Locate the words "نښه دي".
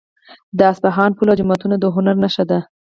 2.23-2.59